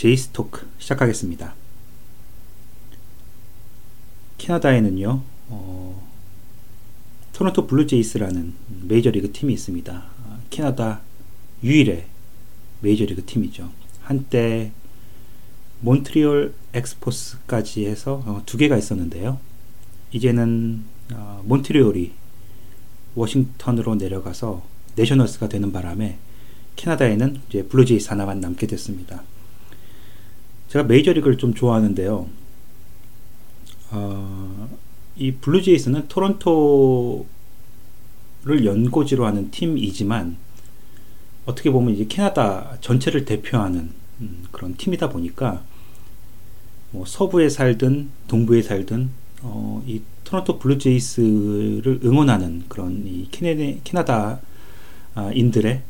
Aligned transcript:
제이스토크 0.00 0.66
시작하겠습니다. 0.78 1.52
캐나다에는요, 4.38 5.22
어, 5.48 6.08
토론토 7.34 7.66
블루제이스라는 7.66 8.54
메이저리그 8.88 9.30
팀이 9.32 9.52
있습니다. 9.52 10.04
캐나다 10.48 11.02
유일의 11.62 12.06
메이저리그 12.80 13.26
팀이죠. 13.26 13.70
한때 14.00 14.72
몬트리올 15.80 16.54
엑스포스까지 16.72 17.84
해서 17.84 18.22
어, 18.24 18.42
두 18.46 18.56
개가 18.56 18.78
있었는데요. 18.78 19.38
이제는 20.12 20.82
어, 21.12 21.42
몬트리올이 21.44 22.12
워싱턴으로 23.16 23.96
내려가서 23.96 24.64
내셔널스가 24.96 25.50
되는 25.50 25.70
바람에 25.72 26.16
캐나다에는 26.76 27.42
이제 27.50 27.64
블루제이스 27.64 28.08
하나만 28.08 28.40
남게 28.40 28.66
됐습니다. 28.66 29.24
제가 30.70 30.84
메이저리그를 30.84 31.36
좀 31.36 31.52
좋아하는데요. 31.52 32.28
어, 33.90 34.68
이 35.16 35.32
블루제이스는 35.32 36.06
토론토를 36.06 37.24
연고지로 38.64 39.26
하는 39.26 39.50
팀이지만 39.50 40.36
어떻게 41.44 41.70
보면 41.70 41.94
이제 41.94 42.06
캐나다 42.08 42.78
전체를 42.80 43.24
대표하는 43.24 43.90
음, 44.20 44.44
그런 44.52 44.76
팀이다 44.76 45.08
보니까 45.08 45.64
뭐 46.92 47.04
서부에 47.04 47.48
살든 47.48 48.10
동부에 48.28 48.62
살든 48.62 49.10
어, 49.42 49.82
이 49.88 50.02
토론토 50.22 50.60
블루제이스를 50.60 52.00
응원하는 52.04 52.62
그런 52.68 53.02
이 53.06 53.26
캐네, 53.32 53.80
캐나다인들의 53.82 55.82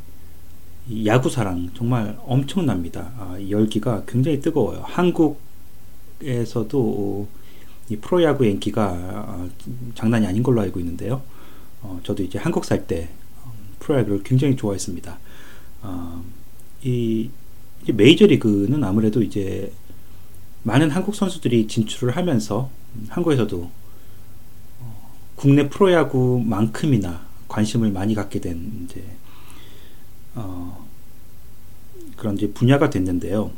야구 1.06 1.30
사랑 1.30 1.70
정말 1.74 2.18
엄청납니다. 2.24 3.12
아, 3.18 3.38
열기가 3.48 4.04
굉장히 4.06 4.40
뜨거워요. 4.40 4.82
한국에서도 6.18 7.28
이 7.90 7.96
프로야구 7.96 8.44
인기가 8.44 8.88
아, 8.90 9.48
장난이 9.94 10.26
아닌 10.26 10.42
걸로 10.42 10.60
알고 10.60 10.80
있는데요. 10.80 11.22
어, 11.82 12.00
저도 12.02 12.22
이제 12.22 12.38
한국 12.38 12.64
살 12.64 12.86
때 12.86 13.08
프로야구를 13.80 14.22
굉장히 14.22 14.56
좋아했습니다. 14.56 15.18
어, 15.82 16.22
이 16.82 17.30
메이저리그는 17.86 18.84
아무래도 18.84 19.22
이제 19.22 19.72
많은 20.62 20.90
한국 20.90 21.14
선수들이 21.14 21.66
진출을 21.66 22.16
하면서 22.16 22.70
한국에서도 23.08 23.70
어, 24.80 25.10
국내 25.34 25.68
프로야구만큼이나 25.68 27.26
관심을 27.48 27.90
많이 27.90 28.14
갖게 28.14 28.40
된 28.40 28.84
이제 28.84 29.02
어, 30.34 30.86
그런 32.16 32.36
이제 32.36 32.50
분야가 32.52 32.90
됐는데요. 32.90 33.50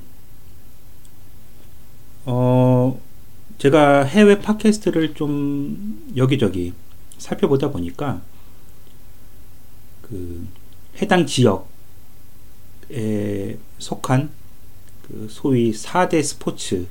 어, 2.24 3.00
제가 3.58 4.04
해외 4.04 4.38
팟캐스트를 4.40 5.14
좀 5.14 6.12
여기저기 6.16 6.72
살펴보다 7.18 7.70
보니까 7.70 8.22
그 10.02 10.46
해당 11.00 11.26
지역에 11.26 11.66
속한 13.78 14.30
그 15.02 15.26
소위 15.30 15.72
4대 15.72 16.22
스포츠 16.22 16.86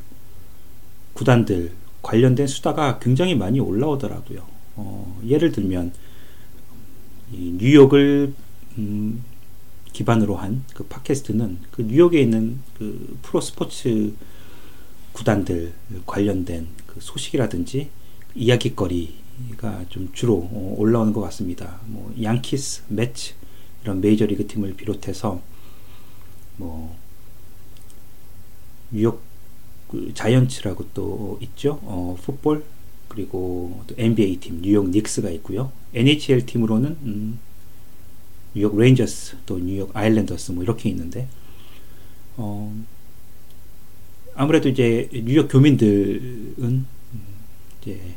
구단들 1.13 1.73
관련된 2.01 2.47
수다가 2.47 2.99
굉장히 2.99 3.35
많이 3.35 3.59
올라오더라고요. 3.59 4.45
어, 4.75 5.21
예를 5.25 5.51
들면 5.51 5.93
뉴욕을 7.31 8.33
음, 8.77 9.23
기반으로 9.93 10.35
한 10.35 10.63
그 10.81 10.85
팟캐스트는 10.85 11.59
그 11.71 11.83
뉴욕에 11.83 12.19
있는 12.21 12.59
그 12.77 13.17
프로 13.21 13.41
스포츠 13.41 14.13
구단들 15.13 15.73
관련된 16.05 16.67
그 16.87 16.99
소식이라든지 16.99 17.89
이야기거리가 18.35 19.85
좀 19.89 20.09
주로 20.13 20.49
어, 20.51 20.75
올라오는 20.77 21.13
것 21.13 21.21
같습니다. 21.21 21.79
뭐 21.85 22.13
양키스, 22.21 22.83
매치 22.87 23.33
이런 23.83 24.01
메이저리그 24.01 24.47
팀을 24.47 24.75
비롯해서 24.75 25.41
뭐 26.57 26.95
뉴욕 28.91 29.21
그 29.89 30.11
자이언츠라고 30.13 30.87
또 30.93 31.37
있죠. 31.41 31.79
어, 31.83 32.17
풋볼 32.21 32.63
그리고 33.09 33.83
또 33.87 33.95
NBA 33.97 34.37
팀 34.37 34.61
뉴욕 34.61 34.89
닉스가 34.89 35.29
있고요. 35.31 35.71
NHL 35.93 36.45
팀으로는 36.45 36.97
음, 37.03 37.39
뉴욕 38.53 38.75
레인저스 38.77 39.37
또 39.45 39.59
뉴욕 39.59 39.95
아일랜더스 39.95 40.51
뭐 40.51 40.63
이렇게 40.63 40.89
있는데 40.89 41.27
어, 42.37 42.73
아무래도 44.35 44.69
이제 44.69 45.09
뉴욕 45.11 45.47
교민들은 45.47 46.85
이제 47.81 48.15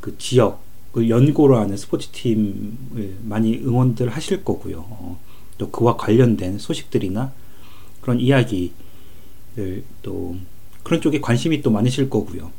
그 0.00 0.16
지역을 0.18 1.08
연고로 1.08 1.58
하는 1.58 1.76
스포츠 1.76 2.08
팀을 2.08 3.16
많이 3.22 3.56
응원들 3.58 4.10
하실 4.10 4.44
거고요. 4.44 4.80
어, 4.88 5.20
또 5.56 5.70
그와 5.70 5.96
관련된 5.96 6.58
소식들이나 6.58 7.32
그런 8.00 8.20
이야기를 8.20 8.72
또 10.02 10.36
그런 10.82 11.00
쪽에 11.00 11.20
관심이 11.20 11.62
또 11.62 11.70
많으실 11.70 12.10
거고요. 12.10 12.50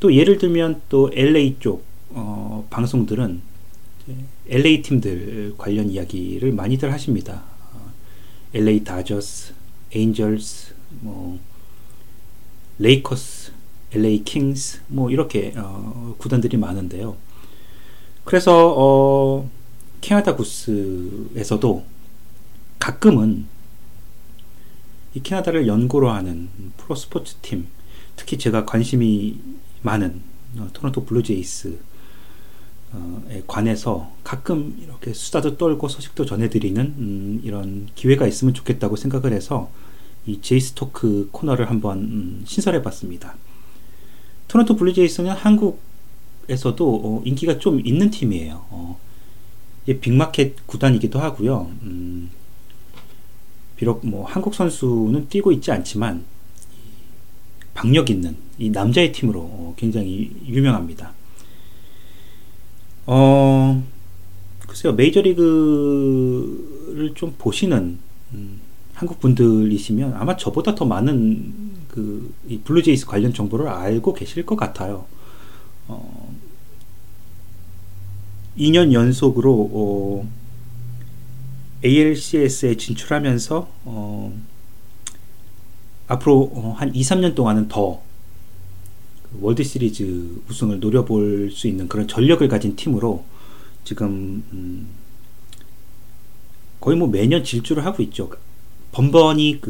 또 0.00 0.12
예를 0.12 0.38
들면 0.38 0.82
또 0.88 1.10
LA 1.14 1.56
쪽 1.60 1.84
어, 2.10 2.66
방송들은 2.70 3.40
LA 4.48 4.82
팀들 4.82 5.54
관련 5.56 5.90
이야기를 5.90 6.52
많이들 6.52 6.92
하십니다. 6.92 7.44
어, 7.72 7.92
LA 8.54 8.84
다저스, 8.84 9.54
에인절스, 9.92 10.74
뭐 11.00 11.38
레이커스, 12.78 13.52
LA 13.92 14.24
킹스 14.24 14.80
뭐 14.88 15.10
이렇게 15.10 15.52
어, 15.56 16.14
구단들이 16.18 16.56
많은데요. 16.56 17.16
그래서 18.24 18.74
어, 18.76 19.50
캐나다 20.00 20.34
구스에서도 20.34 21.84
가끔은 22.78 23.46
이 25.14 25.22
캐나다를 25.22 25.66
연고로 25.66 26.10
하는 26.10 26.48
프로 26.76 26.94
스포츠 26.94 27.36
팀, 27.42 27.68
특히 28.16 28.38
제가 28.38 28.64
관심이 28.64 29.38
많은 29.82 30.22
어, 30.58 30.68
토론토 30.72 31.04
블루제이스 31.04 31.68
에 31.68 31.91
관해서 33.46 34.10
가끔 34.22 34.76
이렇게 34.82 35.12
수다도 35.12 35.56
떨고 35.56 35.88
소식도 35.88 36.26
전해드리는 36.26 36.80
음, 36.98 37.40
이런 37.42 37.88
기회가 37.94 38.26
있으면 38.26 38.54
좋겠다고 38.54 38.96
생각을 38.96 39.32
해서 39.32 39.70
이 40.26 40.40
제이스토크 40.40 41.28
코너를 41.32 41.70
한번 41.70 41.98
음, 41.98 42.42
신설해봤습니다. 42.46 43.34
토론토 44.48 44.76
블루제이스는 44.76 45.32
한국에서도 45.32 47.00
어, 47.04 47.22
인기가 47.24 47.58
좀 47.58 47.80
있는 47.84 48.10
팀이에요. 48.10 48.66
어, 48.70 48.98
big 50.00 50.22
market 50.22 50.66
구단이기도 50.66 51.18
하고요. 51.18 51.70
음, 51.82 52.30
비록 53.76 54.06
뭐 54.06 54.24
한국 54.26 54.54
선수는 54.54 55.28
뛰고 55.28 55.50
있지 55.52 55.72
않지만 55.72 56.24
박력 57.74 58.10
있는 58.10 58.36
이 58.58 58.70
남자의 58.70 59.10
팀으로 59.12 59.40
어, 59.40 59.74
굉장히 59.76 60.30
유명합니다. 60.46 61.14
어, 63.06 63.82
글쎄요, 64.66 64.92
메이저리그를 64.94 65.44
좀 67.14 67.34
보시는, 67.38 67.98
음, 68.34 68.60
한국 68.94 69.20
분들이시면 69.20 70.14
아마 70.14 70.36
저보다 70.36 70.74
더 70.74 70.84
많은 70.84 71.72
그, 71.88 72.32
이 72.48 72.58
블루제이스 72.60 73.06
관련 73.06 73.34
정보를 73.34 73.68
알고 73.68 74.14
계실 74.14 74.46
것 74.46 74.56
같아요. 74.56 75.06
어, 75.88 76.32
2년 78.56 78.92
연속으로, 78.92 79.70
어, 79.72 80.28
ALCS에 81.84 82.76
진출하면서, 82.76 83.68
어, 83.84 84.32
앞으로 86.06 86.50
어, 86.54 86.74
한 86.76 86.94
2, 86.94 87.02
3년 87.02 87.34
동안은 87.34 87.68
더 87.68 88.02
월드 89.40 89.62
시리즈 89.62 90.42
우승을 90.48 90.80
노려볼 90.80 91.50
수 91.50 91.66
있는 91.66 91.88
그런 91.88 92.06
전력을 92.06 92.46
가진 92.48 92.76
팀으로 92.76 93.24
지금 93.84 94.44
음 94.52 94.88
거의 96.80 96.96
뭐 96.96 97.08
매년 97.08 97.44
질주를 97.44 97.84
하고 97.84 98.02
있죠. 98.02 98.30
번번이 98.90 99.60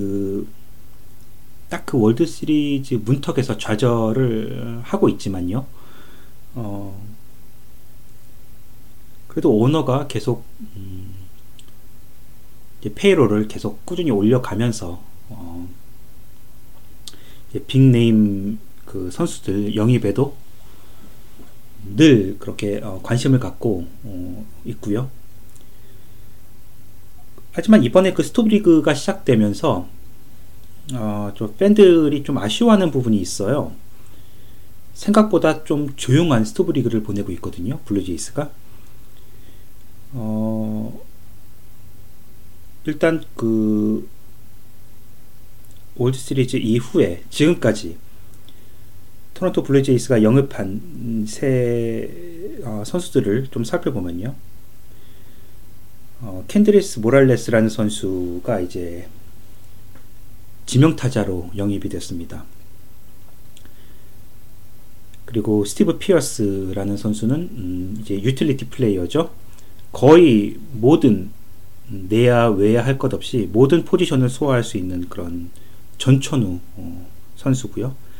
그딱그 1.68 1.98
월드 1.98 2.26
시리즈 2.26 2.94
문턱에서 2.94 3.58
좌절을 3.58 4.80
하고 4.82 5.08
있지만요. 5.08 5.66
어 6.54 7.02
그래도 9.28 9.56
오너가 9.56 10.06
계속 10.08 10.44
음 10.76 11.14
payroll을 12.94 13.46
계속 13.46 13.86
꾸준히 13.86 14.10
올려가면서 14.10 15.00
어 15.28 15.68
big 17.66 18.06
name 18.06 18.58
그 18.92 19.10
선수들 19.10 19.74
영입에도 19.74 20.36
늘 21.96 22.36
그렇게 22.38 22.78
어, 22.82 23.00
관심을 23.02 23.40
갖고 23.40 23.86
어, 24.04 24.46
있고요. 24.66 25.10
하지만 27.52 27.82
이번에 27.84 28.12
그 28.12 28.22
스토브리그가 28.22 28.92
시작되면서 28.92 29.88
어, 30.92 31.32
좀 31.34 31.54
팬들이 31.56 32.22
좀 32.22 32.36
아쉬워하는 32.36 32.90
부분이 32.90 33.18
있어요. 33.18 33.72
생각보다 34.92 35.64
좀 35.64 35.96
조용한 35.96 36.44
스토브리그를 36.44 37.02
보내고 37.02 37.32
있거든요. 37.32 37.78
블루제이스가. 37.86 38.50
어, 40.12 41.00
일단 42.84 43.24
그 43.36 44.06
월드 45.96 46.18
시리즈 46.18 46.58
이후에 46.58 47.22
지금까지 47.30 48.01
토론토 49.42 49.64
블루제이스가 49.64 50.22
영입한 50.22 51.24
새 51.26 52.08
어, 52.62 52.84
선수들을 52.86 53.48
좀 53.50 53.64
살펴보면요. 53.64 54.36
어, 56.20 56.44
켄드리스 56.46 57.00
모랄레스라는 57.00 57.68
선수가 57.68 58.60
이제 58.60 59.08
지명타자로 60.66 61.50
영입이 61.56 61.88
됐습니다. 61.88 62.44
그리고 65.24 65.64
스티브 65.64 65.98
피어스라는 65.98 66.96
선수는 66.96 67.36
음, 67.36 67.96
이제 68.00 68.14
유틸리티 68.22 68.66
플레이어죠. 68.66 69.32
거의 69.90 70.56
모든 70.72 71.30
내야 71.88 72.46
외야 72.46 72.84
할 72.84 72.96
것 72.96 73.12
없이 73.12 73.48
모든 73.52 73.84
포지션을 73.84 74.28
소화할 74.28 74.62
수 74.62 74.76
있는 74.76 75.08
그런 75.08 75.50
전천후 75.98 76.60
어, 76.76 77.10
선수고요. 77.34 78.11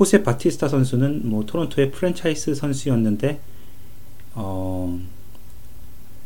호세 0.00 0.22
바티스타 0.22 0.66
선수는 0.68 1.28
뭐 1.28 1.44
토론토의 1.44 1.90
프랜차이즈 1.90 2.54
선수였는데 2.54 3.38
어, 4.34 4.98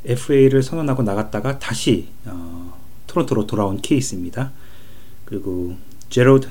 FA를 0.05 0.63
선언하고 0.63 1.03
나갔다가 1.03 1.59
다시 1.59 2.09
어, 2.25 2.79
토론토로 3.09 3.49
돌아온 3.49 3.81
케이스입니다. 3.83 4.53
그리고 5.25 5.75
제로드 6.09 6.47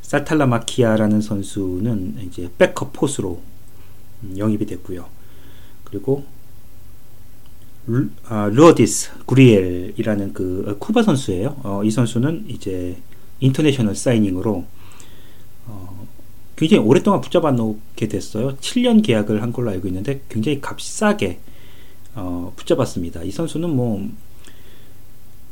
살탈라마키아라는 0.00 1.20
선수는 1.20 2.26
이제 2.26 2.50
백업 2.56 2.94
포수로 2.94 3.42
영입이 4.36 4.64
됐고요. 4.64 5.06
그리고 5.84 6.24
루, 7.86 8.08
아, 8.26 8.48
루어데스 8.50 9.26
구리엘이라는 9.26 10.32
그 10.32 10.64
어, 10.66 10.78
쿠바 10.78 11.02
선수예요. 11.02 11.60
어, 11.62 11.82
이 11.84 11.90
선수는 11.90 12.46
이제 12.48 12.96
인터내셔널 13.40 13.94
사이닝으로 13.94 14.64
어, 15.66 15.93
굉장히 16.56 16.84
오랫동안 16.84 17.20
붙잡아 17.20 17.50
놓게 17.52 18.08
됐어요. 18.08 18.56
7년 18.56 19.04
계약을 19.04 19.42
한 19.42 19.52
걸로 19.52 19.70
알고 19.70 19.88
있는데 19.88 20.20
굉장히 20.28 20.60
값이 20.62 20.92
싸게 20.92 21.40
어, 22.14 22.52
붙잡았습니다. 22.56 23.22
이 23.24 23.30
선수는 23.30 23.70
뭐 23.70 24.08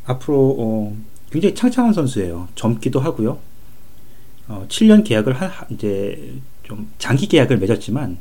앞으로 0.05 0.57
어, 0.59 0.97
굉장히 1.31 1.55
창창한 1.55 1.93
선수예요. 1.93 2.49
젊기도 2.55 3.01
하고요. 3.01 3.39
어, 4.49 4.67
7년 4.69 5.05
계약을 5.05 5.33
한, 5.33 5.51
이제 5.71 6.35
좀 6.63 6.91
장기 6.99 7.27
계약을 7.27 7.59
맺었지만 7.59 8.19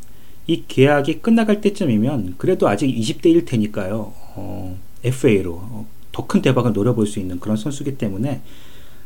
이 0.47 0.63
계약이 0.67 1.21
끝나갈 1.21 1.61
때쯤이면 1.61 2.35
그래도 2.37 2.67
아직 2.67 2.87
20대일 2.87 3.45
테니까요. 3.45 4.13
어, 4.35 4.77
FA로 5.03 5.53
어, 5.53 5.87
더큰 6.11 6.41
대박을 6.41 6.73
노려볼 6.73 7.05
수 7.05 7.19
있는 7.19 7.39
그런 7.39 7.57
선수기 7.57 7.97
때문에 7.97 8.41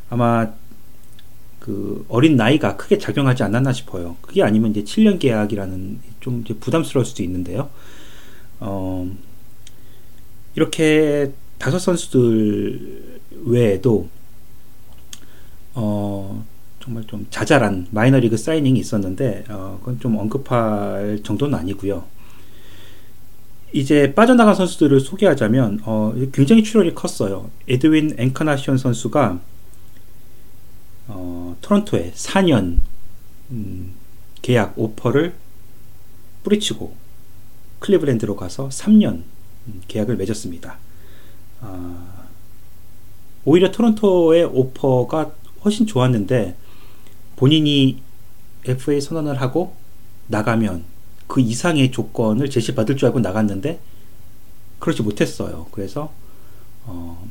아마 0.10 0.54
그 1.66 2.06
어린 2.10 2.36
나이가 2.36 2.78
크게 2.78 3.00
작용하지 3.00 3.42
않았나 3.42 3.74
싶어요. 3.74 4.18
그게 4.22 4.44
아니면 4.44 4.70
이제 4.70 4.84
7년 4.84 5.18
계약이라는 5.18 6.00
좀 6.20 6.44
부담스러울 6.44 7.04
수도 7.08 7.24
있는데요. 7.24 7.70
어, 8.60 9.10
이렇게 10.54 11.32
다섯 11.58 11.80
선수들 11.80 13.22
외에도 13.46 14.08
어, 15.74 16.46
정말 16.80 17.04
좀 17.08 17.26
자잘한 17.32 17.88
마이너리그 17.90 18.38
사이닝이 18.38 18.80
있었는데 18.80 19.46
어, 19.50 19.78
그건 19.80 20.00
좀 20.00 20.20
언급할 20.20 21.22
정도는 21.24 21.58
아니고요. 21.58 22.06
이제 23.74 24.14
빠져나간 24.14 24.54
선수들을 24.54 25.00
소개하자면 25.00 25.80
어, 25.86 26.14
굉장히 26.32 26.64
출혈이 26.64 26.94
컸어요. 26.94 27.50
에드윈 27.68 28.18
앵카나시온 28.20 28.78
선수가 28.78 29.40
어, 31.08 31.56
토론토에 31.62 32.12
4년 32.14 32.80
음, 33.52 33.94
계약 34.42 34.78
오퍼를 34.78 35.36
뿌리치고 36.44 36.96
클리브랜드로 37.80 38.36
가서 38.36 38.70
3년 38.70 39.24
음, 39.68 39.82
계약을 39.88 40.18
맺었습니다. 40.18 40.78
아, 41.62 42.28
오히려 43.44 43.72
토론토의 43.72 44.46
오퍼가 44.46 45.32
훨씬 45.64 45.86
좋았는데 45.86 46.56
본인이 47.36 48.02
FA 48.66 49.02
선언을 49.02 49.42
하고 49.42 49.76
나가면 50.28 50.84
그 51.28 51.42
이상의 51.42 51.92
조건을 51.92 52.50
제시받을 52.50 52.98
줄 52.98 53.08
알고 53.08 53.20
나갔는데 53.20 53.80
그렇지 54.80 55.04
못했어요. 55.04 55.68
그래서 55.72 56.12
어, 56.86 57.30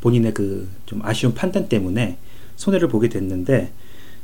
본인의 0.00 0.34
그 0.34 0.68
좀 0.94 1.04
아쉬운 1.04 1.34
판단 1.34 1.68
때문에 1.68 2.18
손해를 2.56 2.88
보게 2.88 3.08
됐는데 3.08 3.72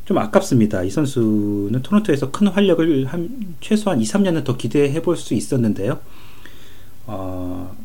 좀 0.04 0.18
아깝습니다. 0.18 0.82
이 0.82 0.90
선수는 0.90 1.82
토론토에서 1.82 2.30
큰 2.30 2.48
활력을 2.48 3.06
한 3.06 3.54
최소한 3.60 4.00
2, 4.00 4.04
3년은 4.04 4.44
더 4.44 4.56
기대해 4.56 5.00
볼 5.02 5.16
수 5.16 5.34
있었는데요. 5.34 6.00
어, 7.06 7.76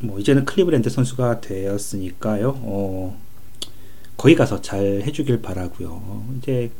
뭐 0.00 0.18
이제는 0.18 0.44
클리브랜드 0.44 0.88
선수가 0.90 1.40
되었으니까요. 1.40 2.60
어, 2.62 3.18
거기 4.16 4.34
가서 4.34 4.60
잘 4.62 5.02
해주길 5.04 5.42
바라고요. 5.42 6.24
이제 6.38 6.70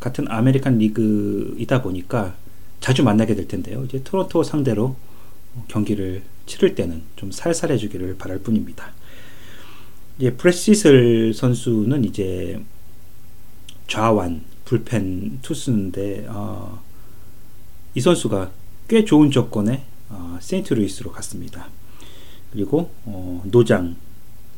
같은 0.00 0.26
아메리칸 0.28 0.78
리그이다 0.78 1.82
보니까 1.82 2.34
자주 2.80 3.04
만나게 3.04 3.34
될 3.34 3.46
텐데요. 3.46 3.84
이제 3.84 4.02
토론토 4.02 4.42
상대로 4.42 4.96
경기를 5.68 6.22
치를 6.46 6.74
때는 6.74 7.02
좀 7.16 7.30
살살 7.30 7.70
해주기를 7.70 8.16
바랄 8.18 8.38
뿐입니다. 8.40 8.92
이제 10.18 10.34
브렛 10.34 10.88
세실 10.88 11.32
선수는 11.34 12.04
이제 12.04 12.60
좌완 13.88 14.42
불펜 14.64 15.38
투수인데 15.42 16.26
어, 16.28 16.80
이 17.94 18.00
선수가 18.00 18.50
꽤 18.88 19.04
좋은 19.04 19.30
조건에 19.30 19.84
어, 20.08 20.38
세인트루이스로 20.40 21.12
갔습니다. 21.12 21.68
그리고 22.52 22.90
어, 23.04 23.42
노장 23.46 23.96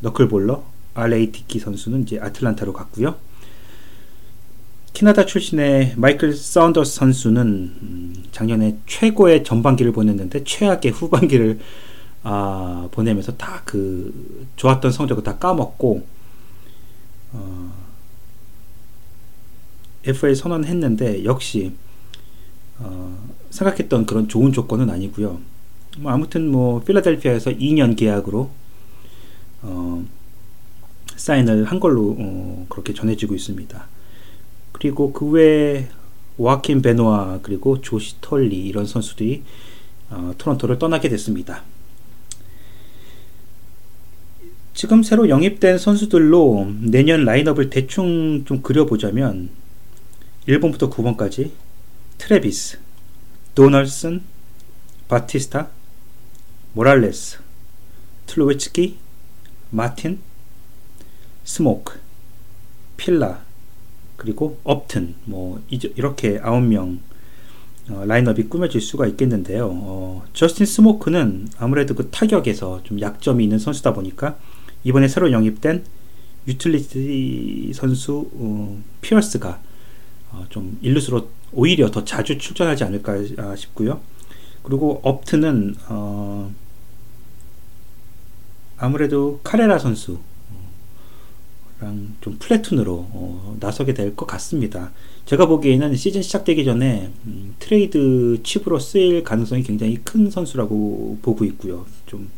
knuckleballer 0.00 0.64
알레이 0.94 1.32
디키 1.32 1.58
선수는 1.58 2.02
이제 2.02 2.18
아틀란타로 2.20 2.72
갔고요. 2.72 3.16
캐나다 4.92 5.26
출신의 5.26 5.94
마이클 5.96 6.34
사운더스 6.34 6.94
선수는 6.94 7.42
음, 7.42 8.24
작년에 8.30 8.78
최고의 8.86 9.42
전반기를 9.42 9.92
보냈는데 9.92 10.44
최악의 10.44 10.92
후반기를 10.92 11.58
아, 12.24 12.88
보내면서 12.90 13.36
다 13.36 13.54
그 13.64 14.46
좋았던 14.56 14.92
성적을 14.92 15.24
다 15.24 15.38
까먹고 15.38 16.06
어, 17.32 17.72
FA 20.04 20.34
선언했는데 20.34 21.24
역시 21.24 21.72
어, 22.78 23.34
생각했던 23.50 24.06
그런 24.06 24.28
좋은 24.28 24.52
조건은 24.52 24.90
아니고요. 24.90 25.40
뭐 25.98 26.12
아무튼 26.12 26.48
뭐 26.48 26.82
필라델피아에서 26.84 27.52
2년 27.52 27.96
계약으로 27.96 28.50
어, 29.62 30.04
사인을 31.16 31.64
한 31.64 31.80
걸로 31.80 32.16
어, 32.18 32.66
그렇게 32.68 32.92
전해지고 32.92 33.34
있습니다. 33.34 33.88
그리고 34.72 35.12
그 35.12 35.26
외에 35.26 35.88
와킨 36.36 36.82
베노아 36.82 37.40
그리고 37.42 37.80
조시 37.80 38.16
털리 38.20 38.66
이런 38.66 38.86
선수들이 38.86 39.42
어, 40.10 40.34
토론토를 40.36 40.78
떠나게 40.78 41.08
됐습니다. 41.08 41.62
지금 44.74 45.04
새로 45.04 45.28
영입된 45.28 45.78
선수들로 45.78 46.68
내년 46.80 47.24
라인업을 47.24 47.70
대충 47.70 48.44
좀 48.44 48.60
그려보자면 48.60 49.50
1번부터 50.48 50.90
9번까지 50.90 51.52
트레비스, 52.18 52.78
도널슨, 53.54 54.22
바티스타, 55.06 55.68
모랄레스, 56.72 57.38
툴로위츠키, 58.26 58.96
마틴, 59.70 60.18
스모크, 61.44 62.00
필라, 62.96 63.44
그리고 64.16 64.58
업튼, 64.64 65.14
뭐, 65.24 65.62
이렇게 65.68 66.40
9명 66.40 66.98
어, 67.90 68.02
라인업이 68.06 68.44
꾸며질 68.44 68.80
수가 68.80 69.06
있겠는데요. 69.06 69.68
어, 69.70 70.24
저스틴 70.32 70.66
스모크는 70.66 71.48
아무래도 71.58 71.94
그 71.94 72.08
타격에서 72.10 72.82
좀 72.82 73.00
약점이 73.00 73.44
있는 73.44 73.58
선수다 73.58 73.92
보니까 73.92 74.38
이번에 74.84 75.08
새로 75.08 75.32
영입된 75.32 75.84
유틸리티 76.46 77.72
선수 77.74 78.30
어, 78.34 78.82
피어스가 79.00 79.60
어, 80.30 80.44
좀 80.50 80.78
일루수로 80.82 81.28
오히려 81.52 81.90
더 81.90 82.04
자주 82.04 82.38
출전하지 82.38 82.84
않을까 82.84 83.14
아, 83.38 83.56
싶고요. 83.56 84.00
그리고 84.62 85.00
업튼은 85.02 85.74
어, 85.88 86.52
아무래도 88.76 89.40
카레라 89.42 89.78
선수 89.78 90.18
좀 92.20 92.36
platoon으로 92.38 92.94
어, 93.12 93.56
나서게 93.60 93.92
될 93.92 94.16
것 94.16 94.26
같습니다. 94.26 94.90
제가 95.26 95.46
보기에는 95.46 95.94
시즌 95.96 96.22
시작되기 96.22 96.64
전에 96.64 97.10
음, 97.26 97.54
트레이드 97.58 98.40
chip으로 98.42 98.78
쓰일 98.78 99.22
가능성이 99.22 99.62
굉장히 99.62 99.96
큰 99.96 100.30
선수라고 100.30 101.18
보고 101.20 101.44
있고요. 101.44 101.84
좀 102.06 102.30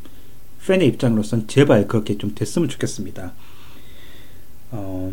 팬의 0.67 0.89
입장으로선 0.89 1.49
제발 1.49 1.87
그렇게 1.89 2.19
좀 2.19 2.35
됐으면 2.35 2.69
좋겠습니다. 2.69 3.33
어, 4.73 5.13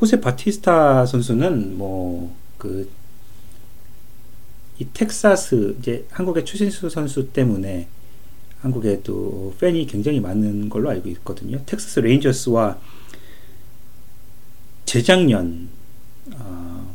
호세 0.00 0.20
바티스타 0.20 1.06
선수는 1.06 1.76
뭐 1.78 2.34
그 2.58 2.98
이 4.78 4.86
텍사스 4.92 5.76
이제 5.80 6.06
한국의 6.10 6.44
추신수 6.44 6.88
선수 6.88 7.28
때문에 7.32 7.88
한국에 8.60 9.02
도 9.02 9.54
팬이 9.58 9.86
굉장히 9.86 10.20
많은 10.20 10.68
걸로 10.68 10.90
알고 10.90 11.08
있거든요. 11.10 11.64
텍사스 11.64 12.00
레인저스와 12.00 12.78
재작년 14.84 15.68
어, 16.34 16.94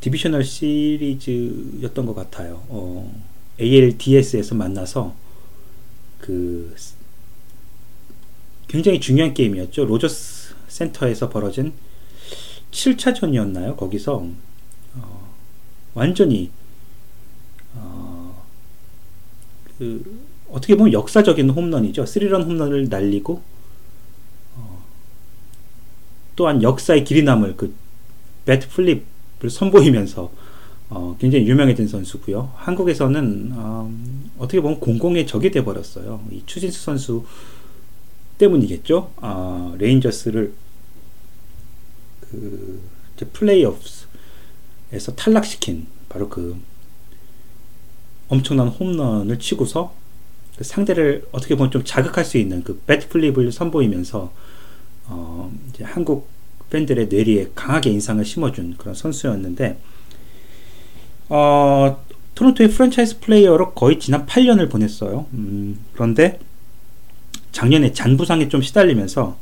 divisional 0.00 0.44
series였던 0.44 2.06
것 2.06 2.14
같아요. 2.14 2.64
어, 2.68 3.22
ALDS에서 3.60 4.54
만나서 4.54 5.14
그 6.20 6.74
굉장히 8.68 9.00
중요한 9.00 9.32
게임이었죠. 9.32 9.84
로저스 9.84 10.54
센터에서 10.68 11.28
벌어진 11.28 11.72
7차전이었나요? 12.70 13.76
거기서 13.76 14.26
어, 14.94 15.34
완전히 15.94 16.50
어, 17.74 18.44
그 19.78 20.20
어떻게 20.50 20.74
보면 20.76 20.92
역사적인 20.92 21.50
홈런이죠. 21.50 22.06
스리런 22.06 22.42
홈런을 22.42 22.88
날리고 22.88 23.42
어, 24.56 24.84
또한 26.34 26.62
역사에 26.62 27.04
길이 27.04 27.22
남을 27.22 27.56
그 27.56 27.74
bat 28.44 28.68
flip을 28.68 29.50
선보이면서 29.50 30.30
어, 30.88 31.16
굉장히 31.18 31.48
유명해진 31.48 31.88
선수고요. 31.88 32.52
한국에서는 32.56 33.52
어떻게 33.54 34.60
보면 34.60 34.80
공공의 34.80 35.26
적이 35.26 35.50
돼 35.50 35.64
버렸어요. 35.64 36.22
이 36.30 36.42
추신수 36.46 36.82
선수 36.82 37.24
때문이겠죠. 38.38 39.12
아, 39.16 39.74
레인저스를 39.78 40.52
그 42.20 42.80
플레이오프에서 43.32 45.14
탈락시킨 45.16 45.86
바로 46.08 46.28
그 46.28 46.56
엄청난 48.28 48.68
홈런을 48.68 49.38
치고서 49.38 49.94
그 50.56 50.64
상대를 50.64 51.26
어떻게 51.32 51.54
보면 51.54 51.70
좀 51.70 51.84
자극할 51.84 52.24
수 52.24 52.38
있는 52.38 52.62
그 52.64 52.80
bat 52.86 53.08
flip을 53.08 53.52
선보이면서 53.52 54.32
어, 55.08 55.52
한국 55.82 56.28
팬들의 56.70 57.08
뇌리에 57.08 57.50
강하게 57.54 57.90
인상을 57.90 58.24
심어준 58.24 58.76
그런 58.76 58.94
선수였는데 58.94 59.78
어, 61.28 62.04
토론토의 62.34 62.70
프랜차이즈 62.70 63.20
플레이어로 63.20 63.72
거의 63.72 63.98
지난 63.98 64.26
8년을 64.26 64.70
보냈어요. 64.70 65.26
음, 65.32 65.78
그런데 65.94 66.38
작년에 67.52 67.92
잔부상에 67.92 68.48
좀 68.48 68.62
시달리면서 68.62 69.36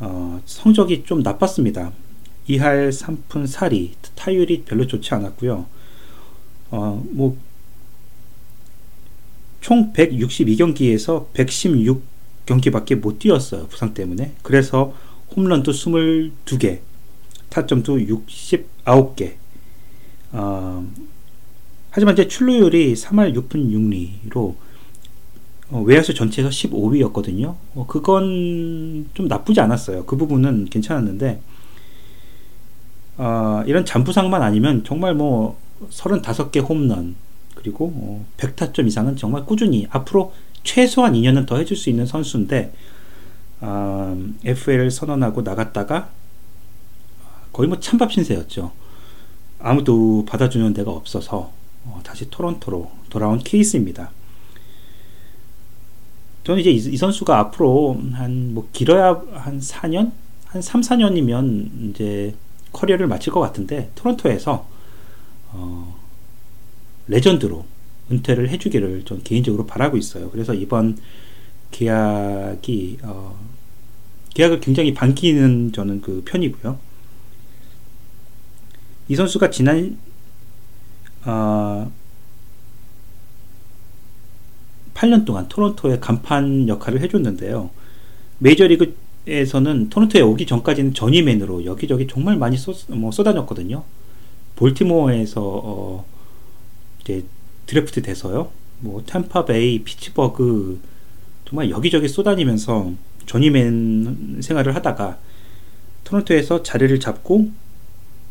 어, 0.00 0.40
성적이 0.44 1.04
좀 1.04 1.22
나빴습니다. 1.22 1.92
2할 2.48 2.90
3푼 2.90 3.46
4리 3.46 3.92
타율이 4.14 4.62
별로 4.64 4.86
좋지 4.86 5.14
않았고요. 5.14 5.66
어, 6.70 7.04
뭐, 7.10 7.36
총 9.60 9.92
162경기에서 9.92 11.32
116경기밖에 11.32 12.94
못 12.96 13.18
뛰었어요. 13.18 13.66
부상 13.68 13.92
때문에. 13.94 14.34
그래서 14.42 14.94
홈런도 15.36 15.72
22개, 15.72 16.80
타점도 17.50 17.98
69개. 17.98 19.39
어, 20.32 20.86
하지만 21.90 22.14
이제 22.14 22.28
출루율이 22.28 22.94
3할 22.94 23.34
6푼 23.34 24.28
6리로 24.30 24.54
어, 25.70 25.80
외야수 25.82 26.14
전체에서 26.14 26.50
15위였거든요. 26.50 27.54
어, 27.74 27.86
그건 27.86 29.08
좀 29.14 29.28
나쁘지 29.28 29.60
않았어요. 29.60 30.04
그 30.04 30.16
부분은 30.16 30.66
괜찮았는데 30.66 31.40
어, 33.18 33.62
이런 33.66 33.84
잔부상만 33.84 34.42
아니면 34.42 34.82
정말 34.84 35.14
뭐 35.14 35.58
35개 35.90 36.66
홈런 36.66 37.16
그리고 37.54 37.92
어, 37.94 38.26
100타점 38.36 38.86
이상은 38.86 39.16
정말 39.16 39.44
꾸준히 39.44 39.86
앞으로 39.90 40.32
최소한 40.62 41.14
2년은 41.14 41.46
더 41.46 41.56
해줄 41.56 41.76
수 41.76 41.90
있는 41.90 42.06
선수인데 42.06 42.72
어, 43.60 44.18
FA를 44.44 44.90
선언하고 44.90 45.42
나갔다가 45.42 46.10
거의 47.52 47.68
뭐 47.68 47.78
찬밥 47.78 48.12
신세였죠. 48.12 48.72
아무도 49.62 50.24
받아주는 50.26 50.72
데가 50.74 50.90
없어서 50.90 51.52
어, 51.84 52.00
다시 52.04 52.28
토론토로 52.30 52.90
돌아온 53.08 53.38
케이스입니다. 53.38 54.10
저는 56.44 56.60
이제 56.60 56.70
이, 56.70 56.76
이 56.76 56.96
선수가 56.96 57.38
앞으로 57.38 58.00
한 58.12 58.52
뭐 58.52 58.68
길어야 58.72 59.22
한 59.32 59.60
4년, 59.60 60.12
한 60.46 60.62
3, 60.62 60.80
4년이면 60.80 61.90
이제 61.90 62.34
커리어를 62.72 63.06
마칠 63.06 63.32
것 63.32 63.40
같은데 63.40 63.90
토론토에서 63.94 64.66
어, 65.52 66.00
레전드로 67.08 67.64
은퇴를 68.10 68.48
해주기를 68.50 69.04
전 69.04 69.22
개인적으로 69.22 69.66
바라고 69.66 69.96
있어요. 69.96 70.30
그래서 70.30 70.54
이번 70.54 70.98
계약이 71.70 72.98
어, 73.02 73.38
계약을 74.34 74.60
굉장히 74.60 74.94
반기는 74.94 75.72
저는 75.72 76.00
그 76.00 76.22
편이고요. 76.24 76.78
이 79.10 79.16
선수가 79.16 79.50
지난 79.50 79.98
어, 81.24 81.90
8년 84.94 85.24
동안 85.24 85.48
토론토의 85.48 86.00
간판 86.00 86.68
역할을 86.68 87.00
해줬는데요. 87.00 87.70
메이저리그에서는 88.38 89.90
토론토에 89.90 90.22
오기 90.22 90.46
전까지는 90.46 90.94
전위맨으로 90.94 91.64
여기저기 91.64 92.06
정말 92.06 92.36
많이 92.36 92.56
쏟, 92.56 92.88
뭐 92.88 93.10
쏟아졌거든요. 93.10 93.82
볼티모어에서 94.54 95.42
어, 95.42 96.04
이제 97.00 97.24
드래프트 97.66 98.02
돼서요. 98.02 98.52
뭐 98.78 99.02
템파베이, 99.06 99.82
피츠버그 99.82 100.80
정말 101.48 101.68
여기저기 101.70 102.06
쏟아니면서 102.06 102.92
전위맨 103.26 104.38
생활을 104.40 104.76
하다가 104.76 105.18
토론토에서 106.04 106.62
자리를 106.62 107.00
잡고 107.00 107.50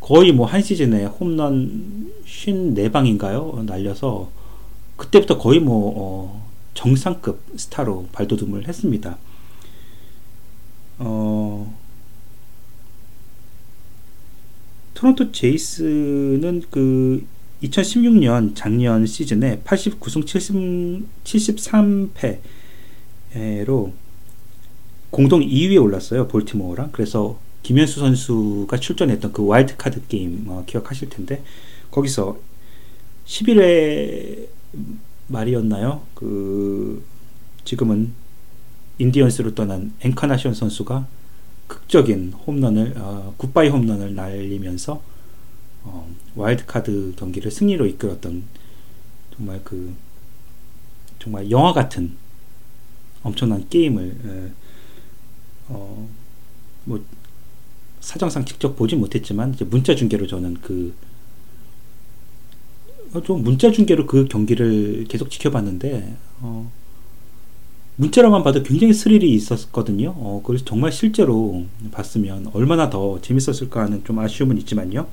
거의 0.09 0.31
뭐 0.31 0.47
한 0.47 0.63
시즌에 0.63 1.05
홈런 1.05 2.11
54방인가요? 2.25 3.63
날려서 3.63 4.31
그때부터 4.97 5.37
거의 5.37 5.59
뭐 5.59 5.93
어, 5.95 6.49
정상급 6.73 7.39
스타로 7.55 8.07
발돋움을 8.11 8.67
했습니다. 8.67 9.19
어, 10.97 11.77
토론토 14.95 15.31
제이스는 15.31 16.63
그 16.71 17.23
2016년 17.61 18.55
작년 18.55 19.05
시즌에 19.05 19.61
89승 19.63 20.25
70, 20.25 21.05
73패로 21.23 23.91
공동 25.11 25.41
2위에 25.41 25.79
올랐어요. 25.79 26.27
볼티모어랑. 26.27 26.93
그래서 26.93 27.37
김현수 27.69 27.99
선수가 27.99 28.77
출전했던 28.79 29.31
그 29.31 29.45
와일드카드 29.45 30.07
게임 30.07 30.45
어, 30.47 30.63
기억하실 30.65 31.11
텐데 31.11 31.43
거기서 31.91 32.39
11회 33.27 34.47
말이었나요? 35.27 36.01
그 36.15 37.03
지금은 37.65 38.13
인디언스로 38.97 39.53
떠난 39.53 39.93
엔카나시온 40.01 40.55
선수가 40.55 41.05
극적인 41.67 42.33
홈런을 42.47 42.95
어, 42.97 43.35
굿바이 43.38 43.69
홈런을 43.69 44.15
날리면서 44.15 45.03
어, 45.83 46.15
와일드카드 46.35 47.13
경기를 47.17 47.51
승리로 47.51 47.85
이끌었던 47.85 48.45
정말 49.35 49.61
그 49.63 49.93
정말 51.19 51.51
영화 51.51 51.71
같은 51.73 52.17
엄청난 53.21 53.69
게임을 53.69 54.17
에, 54.25 54.51
어, 55.67 56.09
뭐 56.85 57.05
사정상 58.01 58.45
직접 58.45 58.75
보지 58.75 58.95
못했지만 58.95 59.55
문자 59.69 59.95
중계로 59.95 60.27
저는 60.27 60.57
그 60.61 60.93
어, 63.13 63.21
좀 63.21 63.43
문자 63.43 63.71
중계로 63.71 64.05
그 64.05 64.25
경기를 64.27 65.05
계속 65.07 65.29
지켜봤는데 65.29 66.15
어, 66.41 66.71
문자로만 67.97 68.43
봐도 68.43 68.63
굉장히 68.63 68.93
스릴이 68.93 69.33
있었거든요. 69.33 70.11
어, 70.15 70.41
그래서 70.45 70.63
정말 70.63 70.91
실제로 70.91 71.65
봤으면 71.91 72.47
얼마나 72.53 72.89
더 72.89 73.19
재밌었을까 73.21 73.81
하는 73.83 74.03
좀 74.05 74.19
아쉬움은 74.19 74.57
있지만요. 74.59 75.07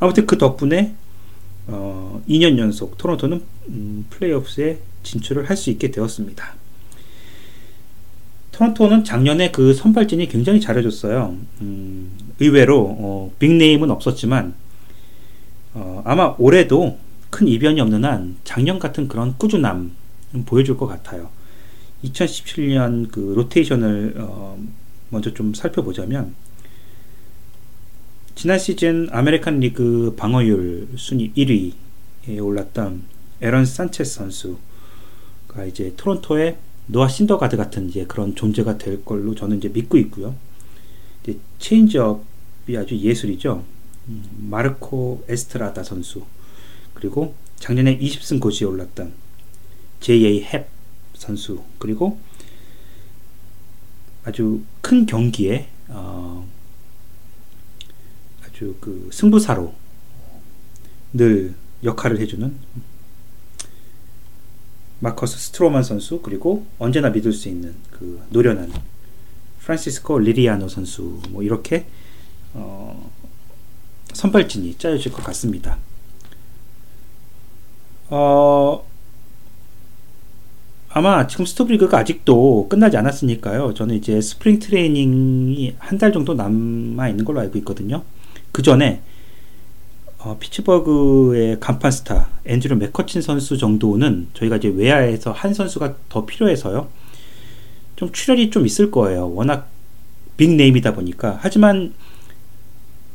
아무튼 0.00 0.26
그 0.26 0.38
덕분에 0.38 0.94
어, 1.68 2.22
2년 2.28 2.58
연속 2.58 2.98
토론토는 2.98 3.42
음, 3.70 4.06
플레이오프에 4.10 4.80
진출을 5.04 5.50
할 5.50 5.56
수 5.56 5.70
있게 5.70 5.90
되었습니다. 5.90 6.54
토론토는 8.52 9.04
작년에 9.04 9.50
그 9.50 9.72
선발진이 9.72 10.28
굉장히 10.28 10.60
잘해줬어요. 10.60 11.36
음, 11.60 12.10
의외로 12.40 12.96
어, 12.98 13.32
빅네임은 13.38 13.90
없었지만 13.90 14.54
어, 15.74 16.02
아마 16.04 16.34
올해도 16.38 16.98
큰 17.30 17.46
이변이 17.46 17.80
없는 17.80 18.04
한 18.04 18.36
작년 18.44 18.78
같은 18.78 19.08
그런 19.08 19.36
꾸준함 19.38 19.92
보여줄 20.46 20.76
것 20.76 20.86
같아요. 20.86 21.30
2017년 22.04 23.10
그 23.10 23.34
로테이션을 23.36 24.14
어, 24.18 24.58
먼저 25.10 25.32
좀 25.32 25.54
살펴보자면 25.54 26.34
지난 28.34 28.58
시즌 28.58 29.08
아메리칸 29.10 29.60
리그 29.60 30.14
방어율 30.16 30.88
순위 30.96 31.32
1위에 31.32 32.42
올랐던 32.42 33.02
에런 33.42 33.64
산체스 33.64 34.14
선수가 34.14 35.64
이제 35.68 35.92
토론토의 35.96 36.56
노아 36.90 37.06
신더가드 37.06 37.56
같은 37.56 37.88
이제 37.88 38.04
그런 38.04 38.34
존재가 38.34 38.78
될 38.78 39.04
걸로 39.04 39.34
저는 39.34 39.58
이제 39.58 39.68
믿고 39.68 39.96
있고요. 39.98 40.34
이제 41.22 41.38
체인지업이 41.58 42.76
아주 42.76 42.96
예술이죠. 42.96 43.64
음, 44.08 44.48
마르코 44.50 45.24
에스트라다 45.28 45.84
선수 45.84 46.24
그리고 46.94 47.34
작년에 47.56 47.98
20승 47.98 48.40
고지에 48.40 48.66
올랐던 48.66 49.12
J.A. 50.00 50.42
헵 50.42 50.68
선수 51.14 51.62
그리고 51.78 52.18
아주 54.24 54.62
큰 54.80 55.06
경기에 55.06 55.68
어, 55.88 56.48
아주 58.44 58.74
그 58.80 59.10
승부사로 59.12 59.74
늘 61.12 61.54
역할을 61.84 62.18
해주는 62.20 62.52
마커스 65.00 65.38
스트로만 65.38 65.82
선수 65.82 66.20
그리고 66.22 66.66
언제나 66.78 67.10
믿을 67.10 67.32
수 67.32 67.48
있는 67.48 67.74
그 67.90 68.22
노련한 68.30 68.72
프란시스코 69.60 70.18
리리아노 70.18 70.68
선수 70.68 71.20
뭐 71.30 71.42
이렇게 71.42 71.86
어, 72.54 73.10
선발진이 74.12 74.76
짜여질 74.78 75.12
것 75.12 75.22
같습니다. 75.24 75.78
어, 78.08 78.84
아마 80.88 81.26
지금 81.28 81.46
스토브리그가 81.46 81.98
아직도 81.98 82.66
끝나지 82.68 82.96
않았으니까요. 82.96 83.74
저는 83.74 83.94
이제 83.94 84.20
spring 84.20 84.58
training이 84.58 85.76
한 85.78 85.98
달 85.98 86.12
정도 86.12 86.34
남아 86.34 87.08
있는 87.08 87.24
걸로 87.24 87.40
알고 87.40 87.56
있거든요. 87.58 88.02
그 88.52 88.62
전에 88.62 89.00
어, 90.22 90.36
피츠버그의 90.38 91.60
간판 91.60 91.90
스타 91.90 92.28
앤드류 92.44 92.76
맥커친 92.76 93.22
선수 93.22 93.56
정도는 93.56 94.28
저희가 94.34 94.56
이제 94.56 94.68
외야에서 94.68 95.32
한 95.32 95.54
선수가 95.54 95.96
더 96.10 96.26
필요해서요. 96.26 96.88
좀 97.96 98.12
출혈이 98.12 98.50
좀 98.50 98.66
있을 98.66 98.90
거예요. 98.90 99.32
워낙 99.32 99.68
big 100.36 100.53
name이다 100.53 100.94
보니까. 100.94 101.38
하지만 101.40 101.94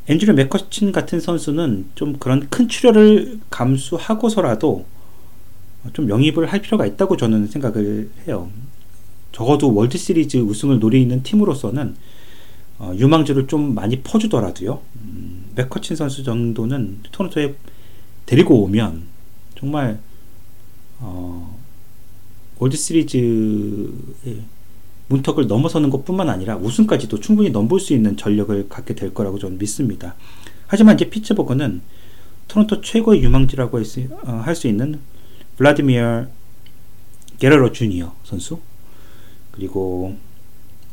앤드류 0.08 0.34
맥커친 0.34 0.90
같은 0.90 1.20
선수는 1.20 1.86
좀 1.94 2.16
그런 2.18 2.48
큰 2.48 2.68
출혈을 2.68 3.40
감수하고서라도 3.50 4.84
좀 5.92 6.08
영입을 6.08 6.46
할 6.46 6.60
필요가 6.60 6.86
있다고 6.86 7.16
저는 7.16 7.46
생각을 7.46 8.10
해요. 8.26 8.50
적어도 9.30 9.72
월드 9.72 9.96
시리즈 9.96 10.38
우승을 10.38 10.80
노리는 10.80 11.22
팀으로서는 11.22 11.94
어, 12.78 12.92
유망주를 12.96 13.46
좀 13.46 13.74
많이 13.74 14.00
퍼주더라도요. 14.00 14.80
음, 15.56 15.62
맥커친 15.62 15.96
선수 15.96 16.22
정도는 16.22 17.00
토론토에 17.10 17.54
데리고 18.26 18.62
오면 18.62 19.04
정말 19.58 19.98
어, 20.98 21.58
월드 22.58 22.76
시리즈의 22.76 23.92
문턱을 25.08 25.46
넘어서는 25.46 25.90
것뿐만 25.90 26.28
아니라 26.28 26.56
우승까지도 26.56 27.20
충분히 27.20 27.50
넘볼 27.50 27.80
수 27.80 27.92
있는 27.92 28.16
전력을 28.16 28.68
갖게 28.68 28.94
될 28.94 29.14
거라고 29.14 29.38
저는 29.38 29.58
믿습니다. 29.58 30.14
하지만 30.66 30.96
이제 30.96 31.08
피츠버그는 31.08 31.80
토론토 32.48 32.80
최고의 32.80 33.22
유망주라고 33.22 33.78
어, 33.78 34.32
할수 34.44 34.68
있는 34.68 35.00
블라디미르 35.56 36.26
게레로 37.38 37.72
주니어 37.72 38.14
선수 38.24 38.60
그리고 39.52 40.16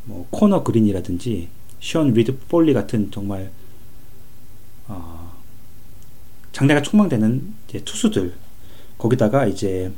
뭐 0.04 0.26
코너 0.30 0.62
그린이라든지 0.62 1.48
션 1.80 2.12
리드 2.12 2.38
폴리 2.48 2.72
같은 2.72 3.10
정말 3.10 3.50
어, 4.88 5.32
장래가 6.52 6.82
촉망되는 6.82 7.54
투수들 7.84 8.34
거기다가 8.98 9.46
이제 9.46 9.92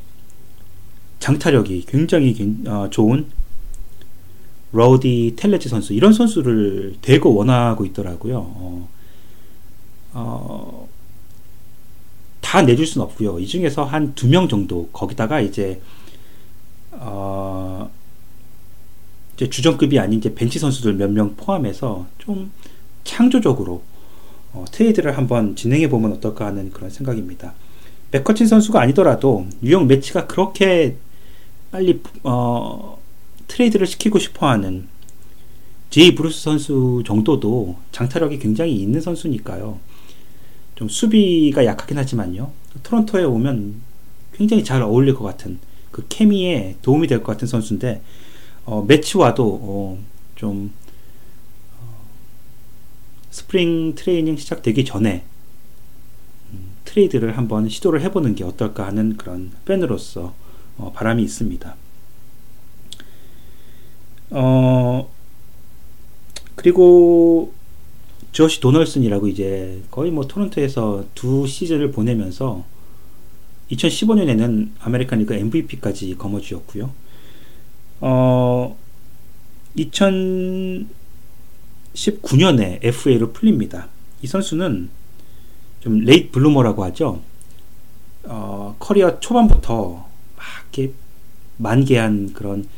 장타력이 1.20 1.85
굉장히 1.87 2.35
어, 2.66 2.88
좋은 2.90 3.27
로디 4.72 5.35
텔레지 5.37 5.68
선수 5.68 5.92
이런 5.94 6.12
선수를 6.12 6.96
대거 7.03 7.29
원하고 7.31 7.85
있더라고요. 7.87 8.38
어, 8.38 8.88
어, 10.12 10.88
다 12.40 12.62
내줄 12.62 12.87
수는 12.87 13.07
없고요. 13.07 13.38
이 13.40 13.46
중에서 13.46 13.85
한 13.85 14.14
두 14.14 14.29
명 14.29 14.49
정도 14.49 14.88
거기다가 14.92 15.40
이제 15.40 15.81
어, 16.92 17.90
이제 19.35 19.49
주전급이 19.51 19.99
아닌 19.99 20.18
이제 20.18 20.35
벤치 20.35 20.59
선수들 20.59 20.94
몇 20.94 21.11
명 21.11 21.35
포함해서 21.37 22.07
좀 22.18 22.51
창조적으로 23.05 23.83
어, 24.57 24.64
트레이드를 24.71 25.16
한번 25.19 25.55
진행해 25.55 25.88
보면 25.88 26.12
어떨까 26.14 26.47
하는 26.47 26.71
그런 26.71 26.88
생각입니다. 26.88 27.53
맥커친 28.11 28.47
선수가 28.47 28.81
아니더라도 28.81 29.47
뉴욕 29.62 29.87
메츠가 29.87 30.27
그렇게 30.27 30.97
빨리 31.71 32.01
어, 32.23 32.99
트레이드를 33.49 33.87
시키고 33.87 34.19
싶어하는 34.19 34.88
제이 35.90 36.14
브루스 36.14 36.40
선수 36.42 37.03
정도도 37.07 37.77
장타력이 37.92 38.38
굉장히 38.38 38.75
있는 38.77 39.01
선수니까요. 39.01 39.79
좀 40.75 40.88
수비가 40.88 41.64
약하긴 41.64 41.99
하지만요. 41.99 42.51
토론토에 42.83 43.25
오면 43.25 43.75
굉장히 44.35 44.64
잘 44.64 44.83
어울릴 44.83 45.14
것 45.14 45.25
같은 45.25 45.59
그 45.90 46.07
케미에 46.09 46.77
도움이 46.83 47.07
될 47.09 47.23
것 47.23 47.33
같은 47.33 47.47
선수인데 47.47 48.03
어, 48.64 48.85
메츠와도 48.87 49.61
어, 49.62 49.99
좀 50.35 50.73
어, 50.86 50.86
스프링 53.37 53.96
트레이닝 53.96 54.38
시작되기 54.38 54.87
전에 54.87 55.22
음, 56.53 56.72
트레이드를 56.87 57.37
한번 57.37 57.68
시도를 57.68 58.01
해보는 58.01 58.35
게 58.35 58.44
어떨까 58.44 58.87
하는 58.87 59.18
그런 59.18 59.53
팬으로서 59.66 60.35
어, 60.79 60.92
바람이 60.94 61.22
있습니다. 61.22 61.77
어, 64.31 65.11
그리고 66.55 67.53
조시 68.33 68.61
도널슨이라고 68.61 69.29
이제 69.29 69.83
거의 69.90 70.11
뭐 70.11 70.27
토론토에서 70.27 71.05
두 71.14 71.46
시즌을 71.46 71.90
보내면서 71.92 72.64
2015년에는 73.70 74.70
아메리칸 74.81 75.18
리그 75.18 75.35
MVP까지 75.35 76.14
거머쥐었고요. 76.16 76.90
어, 78.01 78.79
2019년에 81.97 82.79
FA로 82.83 83.33
풀립니다. 83.33 83.89
이 84.23 84.27
선수는 84.27 84.91
좀 85.81 85.99
late 86.01 86.31
bloomer라고 86.31 86.85
하죠. 86.85 87.23
어, 88.25 88.77
커리어 88.79 89.21
초반부터 89.21 90.07
막 90.37 90.45
이렇게 90.73 90.93
만개한 91.59 92.33
그런 92.33 92.69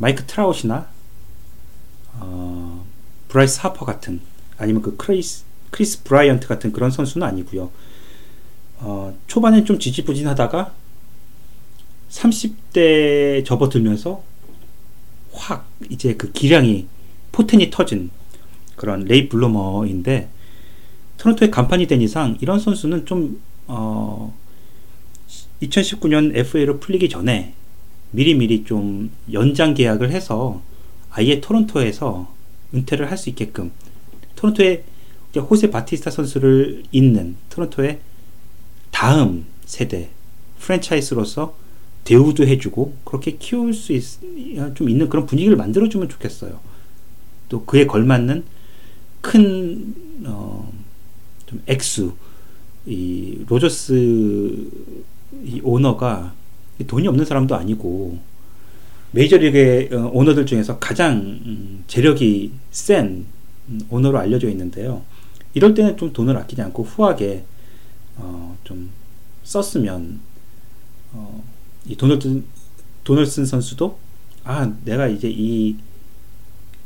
마이크 0.00 0.24
트라웃이나 0.24 0.88
어, 2.14 2.86
브라이스 3.28 3.60
하퍼 3.60 3.84
같은 3.84 4.22
아니면 4.56 4.80
그 4.80 4.96
크리스 4.96 5.44
크리스 5.70 6.02
브라이언트 6.02 6.48
같은 6.48 6.72
그런 6.72 6.90
선수는 6.90 7.26
아니고요. 7.26 7.70
어, 8.78 9.16
초반엔 9.26 9.66
좀 9.66 9.78
지지부진하다가 9.78 10.72
30대 12.08 13.44
접어들면서 13.44 14.22
확 15.32 15.68
이제 15.88 16.14
그 16.14 16.32
기량이 16.32 16.86
포텐이 17.32 17.70
터진 17.70 18.10
그런 18.76 19.04
late 19.04 19.28
bloomer인데 19.28 20.28
토론토의 21.18 21.50
간판이 21.50 21.86
된 21.86 22.00
이상 22.00 22.36
이런 22.40 22.58
선수는 22.58 23.06
좀 23.06 23.40
어, 23.66 24.34
2019년 25.62 26.34
FA로 26.34 26.80
풀리기 26.80 27.08
전에 27.08 27.54
미리미리 28.12 28.64
좀 28.64 29.10
연장 29.32 29.74
계약을 29.74 30.10
해서 30.10 30.62
아예 31.10 31.40
토론토에서 31.40 32.32
은퇴를 32.74 33.10
할 33.10 33.18
수 33.18 33.28
있게끔 33.30 33.70
토론토에 34.36 34.84
호세 35.36 35.70
바티스타 35.70 36.10
선수를 36.10 36.84
잇는 36.90 37.36
토론토의 37.50 38.00
다음 38.90 39.46
세대 39.64 40.10
프랜차이즈로서 40.58 41.54
대우도 42.04 42.46
해주고 42.46 42.94
그렇게 43.04 43.36
키울 43.36 43.72
수좀 43.72 44.88
있는 44.88 45.08
그런 45.08 45.26
분위기를 45.26 45.56
만들어주면 45.56 46.08
좋겠어요. 46.08 46.58
또 47.48 47.64
그에 47.64 47.86
걸맞는 47.86 48.44
큰 49.20 49.94
어, 50.24 50.72
좀 51.46 51.62
액수 51.66 52.14
이 52.86 53.44
로저스 53.48 54.70
이 55.44 55.60
오너가 55.62 56.32
돈이 56.86 57.06
없는 57.08 57.24
사람도 57.24 57.54
아니고 57.54 58.18
메이저리그의 59.12 59.90
어, 59.92 60.10
오너들 60.12 60.46
중에서 60.46 60.78
가장 60.78 61.18
음, 61.18 61.84
재력이 61.86 62.52
센 62.70 63.26
음, 63.68 63.80
오너로 63.90 64.18
알려져 64.18 64.48
있는데요. 64.48 65.02
이럴 65.54 65.74
때는 65.74 65.96
좀 65.96 66.12
돈을 66.12 66.36
아끼지 66.36 66.62
않고 66.62 66.84
후하게 66.84 67.44
어, 68.16 68.56
좀 68.64 68.90
썼으면 69.42 70.20
어, 71.12 71.42
이 71.86 71.96
돈을 71.96 72.20
쓴 72.20 72.44
돈을 73.04 73.26
쓴 73.26 73.46
선수도 73.46 73.98
아 74.44 74.72
내가 74.84 75.06
이제 75.08 75.28
이 75.30 75.76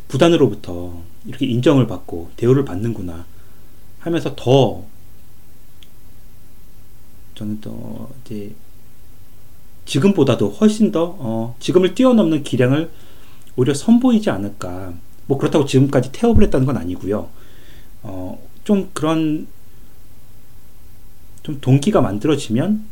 구단으로부터 0.09 1.02
이렇게 1.26 1.46
인정을 1.46 1.87
받고 1.87 2.30
대우를 2.37 2.64
받는구나 2.64 3.26
하면서 4.00 4.35
더 4.37 4.85
저는 7.35 7.61
또 7.61 8.11
이제 8.24 8.54
지금보다도 9.87 10.50
훨씬 10.50 10.92
더 10.92 11.16
어, 11.18 11.57
지금을 11.61 11.94
뛰어넘는 11.94 12.42
기량을 12.42 12.90
오히려 13.57 13.74
선보이지 13.74 14.30
않을까. 14.30 14.94
뭐 15.26 15.38
그렇다고 15.38 15.64
지금까지 15.64 16.12
태업을 16.12 16.44
했다는 16.44 16.66
건 16.66 16.76
아니고요. 16.76 17.28
어, 18.02 18.48
좀 18.64 18.90
그런 18.92 19.46
좀 21.42 21.61
동기가 21.61 22.00
만들어지면 22.00 22.85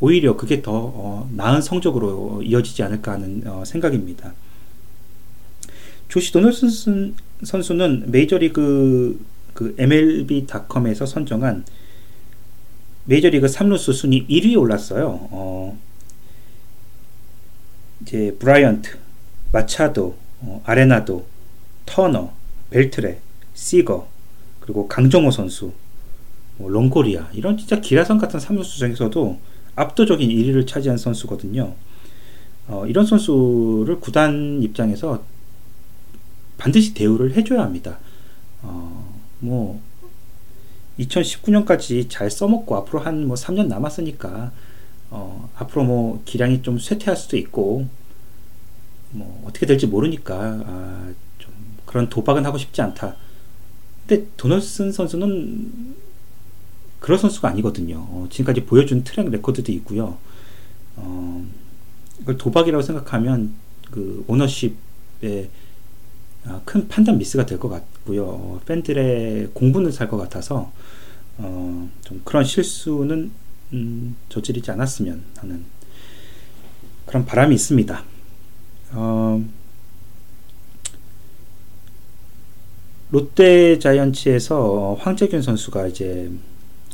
오히려 0.00 0.36
그게 0.36 0.62
더 0.62 0.72
어, 0.72 1.30
나은 1.34 1.60
성적으로 1.60 2.42
이어지지 2.42 2.82
않을까 2.82 3.12
하는 3.12 3.42
어, 3.46 3.64
생각입니다. 3.64 4.32
조시 6.08 6.32
도널슨 6.32 7.14
선수는 7.42 8.10
메이저리그 8.10 9.24
그 9.54 9.74
MLB.com에서 9.76 11.04
선정한 11.04 11.64
메이저리그 13.06 13.46
3루수 13.46 13.92
순위 13.92 14.26
1위에 14.28 14.58
올랐어요. 14.58 15.28
어, 15.30 15.78
이제 18.02 18.36
브라이언트, 18.38 18.98
마차도, 19.50 20.16
어, 20.42 20.62
아레나도, 20.64 21.26
터너, 21.86 22.32
벨트레, 22.70 23.18
시거, 23.54 24.08
그리고 24.60 24.86
강정호 24.86 25.30
선수, 25.30 25.72
뭐 26.58 26.68
롱고리아 26.68 27.30
이런 27.32 27.56
진짜 27.56 27.80
기라성 27.80 28.18
같은 28.18 28.38
3루수 28.38 28.76
중에서도 28.78 29.40
압도적인 29.80 30.28
1위를 30.28 30.66
차지한 30.66 30.98
선수거든요. 30.98 31.74
어, 32.68 32.86
이런 32.86 33.06
선수를 33.06 34.00
구단 34.00 34.62
입장에서 34.62 35.22
반드시 36.58 36.92
대우를 36.94 37.34
해줘야 37.36 37.62
합니다. 37.62 37.98
어, 38.62 39.20
뭐 39.40 39.80
2019년까지 40.98 42.10
잘 42.10 42.30
써먹고 42.30 42.76
앞으로 42.76 43.00
한 43.00 43.26
뭐 43.26 43.36
3년 43.36 43.68
남았으니까 43.68 44.52
어, 45.10 45.48
앞으로 45.56 45.84
뭐 45.84 46.22
기량이 46.24 46.62
좀 46.62 46.78
쇠퇴할 46.78 47.16
수도 47.16 47.36
있고 47.36 47.86
뭐 49.10 49.42
어떻게 49.46 49.64
될지 49.64 49.86
모르니까 49.86 50.34
아, 50.66 51.12
좀 51.38 51.52
그런 51.86 52.08
도박은 52.08 52.44
하고 52.44 52.58
싶지 52.58 52.82
않다. 52.82 53.16
근데 54.06 54.26
도널슨 54.36 54.92
선수는 54.92 55.94
그런 57.00 57.18
선수가 57.18 57.48
아니거든요. 57.48 57.96
어, 57.98 58.26
지금까지 58.30 58.64
보여준 58.64 59.04
트랙 59.04 59.30
레코드도 59.30 59.72
있고요. 59.72 60.18
어, 60.96 61.46
이걸 62.20 62.36
도박이라고 62.38 62.82
생각하면 62.82 63.54
그 63.90 64.24
오너십에 64.26 65.48
아, 66.46 66.60
큰 66.64 66.88
판단 66.88 67.18
미스가 67.18 67.46
될 67.46 67.58
것 67.58 67.68
같고요. 67.68 68.24
어, 68.26 68.60
팬들의 68.66 69.50
공분을 69.54 69.92
살 69.92 70.08
것 70.08 70.16
같아서 70.16 70.72
어, 71.38 71.88
좀 72.04 72.20
그런 72.24 72.44
실수는 72.44 73.30
음, 73.74 74.16
저지르지 74.28 74.70
않았으면 74.70 75.22
하는 75.36 75.64
그런 77.06 77.24
바람이 77.26 77.54
있습니다. 77.54 78.02
어, 78.92 79.44
롯데 83.10 83.78
자이언츠에서 83.78 84.96
황재균 85.00 85.40
선수가 85.42 85.86
이제 85.88 86.30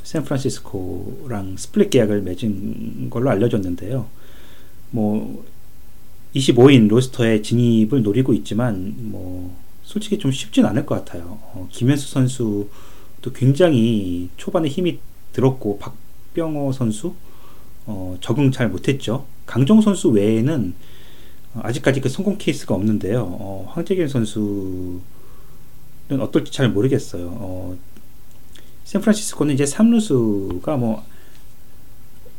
샌프란시스코랑 0.04 1.56
split 1.56 1.90
계약을 1.90 2.22
맺은 2.22 3.10
걸로 3.10 3.30
알려졌는데요. 3.30 4.06
뭐 4.90 5.44
25인 6.34 6.88
로스터에 6.88 7.42
진입을 7.42 8.02
노리고 8.02 8.32
있지만 8.34 8.94
뭐 8.98 9.56
솔직히 9.82 10.18
좀 10.18 10.30
쉽진 10.30 10.64
않을 10.66 10.86
것 10.86 10.94
같아요. 10.96 11.38
어, 11.52 11.68
김현수 11.70 12.08
선수도 12.08 12.68
굉장히 13.34 14.28
초반에 14.36 14.68
힘이 14.68 14.98
들었고 15.32 15.78
박병호 15.78 16.72
선수 16.72 17.14
어, 17.86 18.16
적응 18.20 18.50
잘 18.50 18.68
못했죠. 18.68 19.26
강정 19.46 19.80
선수 19.80 20.08
외에는 20.10 20.74
아직까지 21.54 22.00
그 22.00 22.08
성공 22.08 22.36
케이스가 22.38 22.74
없는데요. 22.74 23.22
어, 23.22 23.70
황재균 23.72 24.08
선수는 24.08 25.00
어떨지 26.20 26.52
잘 26.52 26.68
모르겠어요. 26.70 27.76
어, 28.84 28.86
샌프란시스코는 28.86 29.54
이제 29.54 29.64
3루수가 29.64 30.76
뭐 30.78 31.04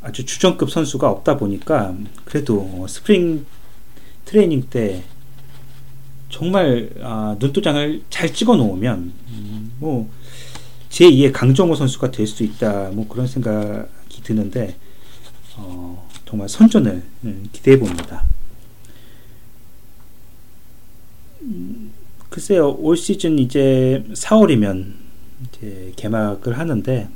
아주 0.02 0.24
주전급 0.26 0.70
선수가 0.70 1.10
없다 1.10 1.38
보니까 1.38 1.96
그래도 2.26 2.86
스프링 2.88 3.46
트레이닝 4.26 4.68
때 4.70 5.04
정말 6.30 6.90
아, 7.02 7.36
눈도장을 7.40 8.04
잘 8.10 8.34
찍어 8.34 8.56
놓으면 8.56 9.14
음, 9.30 9.72
뭐 9.80 10.10
제2의 10.90 11.32
강정호 11.34 11.76
선수가 11.76 12.12
될 12.12 12.28
수 12.28 12.44
있다 12.44 12.90
뭐 12.92 13.08
그런 13.08 13.28
생각이 13.28 14.22
드는데 14.24 14.76
어, 15.58 16.08
정말 16.26 16.50
선전을 16.50 17.04
음, 17.24 17.50
기대해 17.52 17.80
봅니다. 17.80 18.24
음, 21.42 21.92
글쎄요 22.30 22.72
올 22.80 22.98
시즌 22.98 23.40
이제 23.40 24.04
4월이면 24.14 25.05
이제 25.48 25.94
개막을 25.96 26.58
하는데 26.58 27.08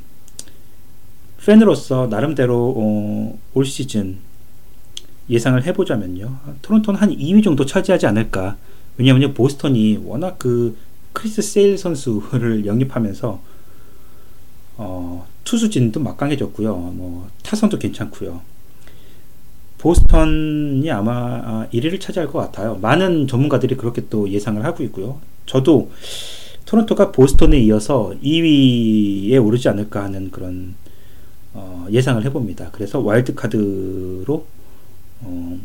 팬으로서 1.45 2.07
나름대로 2.07 2.73
어, 2.77 3.39
올 3.53 3.65
시즌 3.65 4.17
예상을 5.29 5.63
해보자면요. 5.63 6.37
토론토는 6.61 6.99
한 6.99 7.09
2위 7.11 7.43
정도 7.43 7.65
차지하지 7.65 8.07
않을까. 8.07 8.57
왜냐하면 8.97 9.33
보스턴이 9.33 10.01
워낙 10.03 10.37
그 10.39 10.77
크리스 11.13 11.41
세일 11.41 11.77
선수를 11.77 12.65
영입하면서 12.65 13.41
어, 14.77 15.27
투수진도 15.43 15.99
막강해졌고요. 15.99 16.75
뭐 16.75 17.29
타선도 17.43 17.79
괜찮고요. 17.79 18.41
보스턴이 19.77 20.89
아마 20.91 21.67
1위를 21.69 21.95
아, 21.95 21.99
차지할 21.99 22.27
것 22.27 22.39
같아요. 22.39 22.75
많은 22.81 23.27
전문가들이 23.27 23.75
그렇게 23.75 24.07
또 24.09 24.29
예상을 24.29 24.63
하고 24.63 24.83
있고요. 24.83 25.19
저도 25.45 25.91
토론토가 26.69 27.11
보스턴에 27.11 27.57
이어서 27.61 28.13
2위에 28.21 29.43
오르지 29.43 29.67
않을까 29.69 30.03
하는 30.03 30.29
그런 30.29 30.75
어, 31.51 31.87
예상을 31.89 32.23
해봅니다. 32.25 32.69
그래서 32.71 32.99
와일드카드로 32.99 34.45
어, 35.21 35.59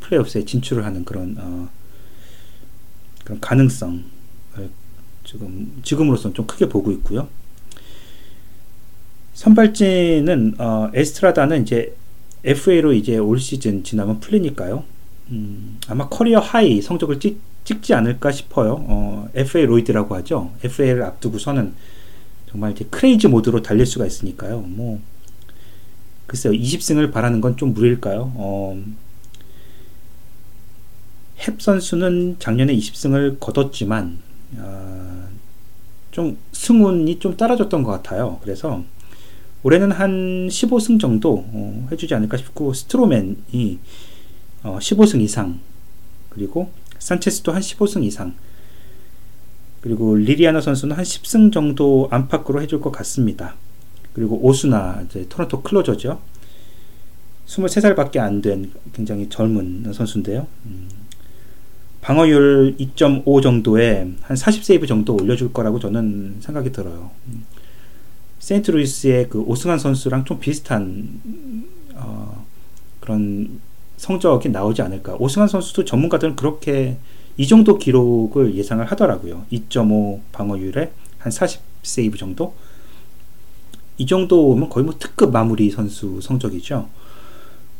플레이오프에 0.00 0.44
진출을 0.44 0.84
하는 0.84 1.06
그런 1.06 1.36
어, 1.38 1.70
그런 3.24 3.40
가능성을 3.40 4.02
지금 5.24 5.80
지금으로서는 5.82 6.34
좀 6.34 6.46
크게 6.46 6.68
보고 6.68 6.92
있고요. 6.92 7.26
선발진은 9.32 10.56
어, 10.58 10.90
에스트라다는 10.92 11.62
이제 11.62 11.96
FA로 12.44 12.92
이제 12.92 13.16
올 13.16 13.40
시즌 13.40 13.82
지나면 13.82 14.20
풀리니까요. 14.20 14.84
음, 15.30 15.78
아마 15.88 16.10
career 16.10 16.40
high 16.40 16.82
성적을 16.82 17.20
찍, 17.20 17.40
찍지 17.66 17.92
않을까 17.94 18.30
싶어요. 18.32 18.76
어, 18.88 19.28
FA 19.34 19.66
로이드라고 19.66 20.14
하죠. 20.16 20.52
FA를 20.62 21.02
앞두고서는 21.02 21.74
정말 22.50 22.70
이제 22.72 22.86
crazy 22.88 23.26
mode로 23.28 23.60
달릴 23.60 23.84
수가 23.84 24.06
있으니까요. 24.06 24.60
뭐 24.60 25.00
글쎄요, 26.26 26.52
20승을 26.54 27.12
바라는 27.12 27.40
건 27.40 27.56
좀 27.56 27.74
무리일까요? 27.74 28.32
어, 28.36 28.82
햅 31.38 31.60
선수는 31.60 32.36
작년에 32.38 32.74
20승을 32.74 33.38
거뒀지만, 33.40 34.18
어, 34.58 35.28
좀 36.12 36.38
승운이 36.52 37.18
좀 37.18 37.36
따라줬던 37.36 37.82
것 37.82 37.90
같아요. 37.90 38.38
그래서 38.42 38.82
올해는 39.62 39.90
한 39.92 40.48
15승 40.48 41.00
정도 41.00 41.44
어, 41.48 41.88
해주지 41.90 42.14
않을까 42.14 42.36
싶고, 42.36 42.72
스트로맨이 42.72 43.78
어, 44.62 44.78
15승 44.80 45.20
이상, 45.20 45.58
그리고 46.30 46.70
산체스도 46.98 47.52
한 47.52 47.60
15승 47.60 48.04
이상, 48.04 48.34
그리고 49.80 50.14
리리아나 50.16 50.60
선수는 50.60 50.96
한 50.96 51.04
10승 51.04 51.52
정도 51.52 52.08
안팎으로 52.10 52.60
해줄 52.60 52.80
것 52.80 52.90
같습니다. 52.90 53.54
그리고 54.12 54.38
오수나 54.42 55.02
이제 55.06 55.26
토론토 55.28 55.62
클로저죠. 55.62 56.20
23살밖에 57.46 58.18
안 58.18 58.42
된 58.42 58.72
굉장히 58.92 59.28
젊은 59.28 59.92
선수인데요. 59.92 60.46
음, 60.64 60.88
방어율 62.00 62.76
2.5 62.78 63.42
정도에 63.42 64.12
한 64.22 64.36
40세이브 64.36 64.88
정도 64.88 65.14
올려줄 65.16 65.52
거라고 65.52 65.78
저는 65.78 66.36
생각이 66.40 66.72
들어요. 66.72 67.10
음, 67.28 67.44
세인트루이스의 68.40 69.28
그 69.28 69.40
오승환 69.40 69.78
선수랑 69.78 70.24
좀 70.24 70.38
비슷한 70.40 71.20
어, 71.94 72.44
그런 73.00 73.60
성적이 73.96 74.50
나오지 74.50 74.82
않을까. 74.82 75.16
오승환 75.18 75.48
선수도 75.48 75.84
전문가들은 75.84 76.36
그렇게 76.36 76.96
이 77.36 77.46
정도 77.46 77.78
기록을 77.78 78.54
예상을 78.54 78.84
하더라고요. 78.84 79.44
2.5 79.52 80.20
방어율에 80.32 80.92
한 81.18 81.32
40 81.32 81.60
세이브 81.82 82.16
정도? 82.16 82.54
이 83.98 84.06
정도면 84.06 84.68
거의 84.68 84.84
뭐 84.84 84.94
특급 84.98 85.32
마무리 85.32 85.70
선수 85.70 86.20
성적이죠. 86.20 86.88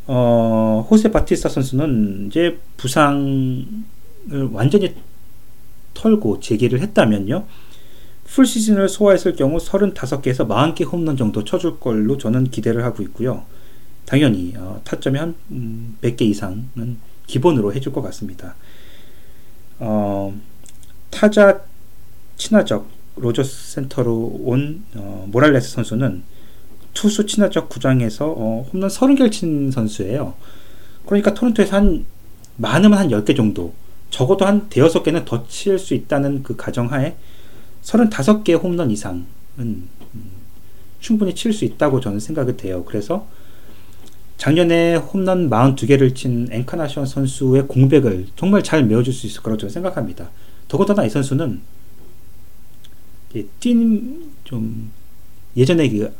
어, 0.06 0.86
호세 0.90 1.10
바티스타 1.10 1.48
선수는 1.48 2.28
이제 2.28 2.58
부상을 2.76 3.66
완전히 4.52 4.94
털고 5.94 6.40
재기를 6.40 6.80
했다면요. 6.80 7.44
풀 8.24 8.44
시즌을 8.44 8.88
소화했을 8.88 9.34
경우 9.34 9.58
35개에서 9.58 10.46
40개 10.46 10.90
홈런 10.90 11.16
정도 11.16 11.44
쳐줄 11.44 11.78
걸로 11.80 12.18
저는 12.18 12.50
기대를 12.50 12.84
하고 12.84 13.02
있고요. 13.02 13.44
당연히 14.06 14.54
어, 14.56 14.80
타점이 14.84 15.18
한 15.18 15.34
음, 15.50 15.96
100개 16.00 16.22
이상은 16.22 16.96
기본으로 17.26 17.74
해줄 17.74 17.92
것 17.92 18.02
같습니다. 18.02 18.54
어, 19.78 20.34
타자 21.10 21.60
친화적 22.36 22.88
로저스 23.16 23.72
센터로 23.74 24.40
온 24.44 24.84
어, 24.94 25.26
모랄레스 25.30 25.70
선수는 25.70 26.22
투수 26.94 27.26
친화적 27.26 27.68
구장에서 27.68 28.32
어, 28.36 28.66
홈런 28.72 28.88
30개를 28.88 29.30
친 29.32 29.70
선수예요. 29.70 30.34
그러니까 31.04 31.34
토론토에서 31.34 31.76
한 31.76 32.06
많으면 32.56 32.98
한 32.98 33.08
10개 33.08 33.36
정도 33.36 33.74
적어도 34.10 34.46
한 34.46 34.68
대여섯 34.68 35.02
개는 35.02 35.24
더 35.24 35.46
칠 35.48 35.78
수 35.78 35.94
있다는 35.94 36.42
그 36.42 36.56
가정하에 36.56 37.16
35개 37.82 38.58
홈런 38.60 38.90
이상은 38.90 39.26
음, 39.58 39.88
충분히 41.00 41.34
칠 41.34 41.52
수 41.52 41.64
있다고 41.64 42.00
저는 42.00 42.20
생각이 42.20 42.56
돼요. 42.56 42.84
그래서 42.84 43.26
작년에 44.36 44.96
홈런 44.96 45.48
42개를 45.48 46.14
친 46.14 46.48
앵카나션 46.50 47.06
선수의 47.06 47.66
공백을 47.66 48.26
정말 48.36 48.62
잘 48.62 48.84
메워줄 48.84 49.12
수 49.12 49.26
있을 49.26 49.42
거라고 49.42 49.58
저는 49.60 49.72
생각합니다. 49.72 50.30
더군다나 50.68 51.04
이 51.04 51.10
선수는 51.10 51.60
뛴좀 53.60 54.90
예전에 55.56 55.88
그 55.88 56.14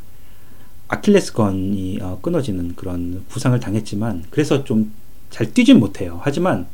아킬레스건이 0.89 1.99
어, 2.01 2.19
끊어지는 2.23 2.75
그런 2.77 3.25
부상을 3.29 3.59
당했지만 3.61 4.25
그래서 4.31 4.65
좀 4.65 4.93
잘 5.31 5.53
뛰진 5.53 5.79
못해요. 5.79 6.21
하지만 6.23 6.67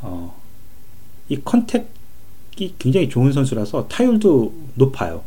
어, 0.00 0.34
이 1.28 1.38
컨택이 1.42 2.74
굉장히 2.78 3.08
좋은 3.08 3.32
선수라서 3.32 3.88
타율도 3.88 4.52
높아요. 4.74 5.22